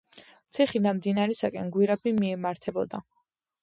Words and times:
ციხიდან 0.57 0.97
მდინარისაკენ 1.01 1.71
გვირაბი 1.79 2.19
მიემართებოდა. 2.19 3.09